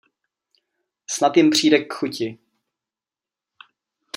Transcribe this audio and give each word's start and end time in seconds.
Snad 1.09 1.35
jim 1.37 1.49
přijde 1.49 1.79
k 1.79 1.93
chuti. 1.93 2.39